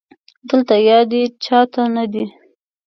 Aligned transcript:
دلته 0.49 0.75
يادې 0.89 1.21
چا 1.43 1.59
ته 1.73 1.81
نه 1.95 2.05
دي 2.13 2.25